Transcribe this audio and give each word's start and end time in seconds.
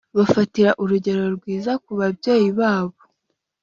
Bafatira 0.17 0.71
urugero 0.81 1.23
rwiza 1.35 1.71
ku 1.83 1.89
ababyeyi 1.95 2.49
babo 2.59 2.97